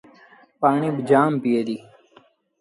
پآڻيٚ 0.59 0.95
با 0.95 1.01
جآم 1.09 1.33
پيٚئي 1.41 1.61
ديٚ۔ 1.67 1.83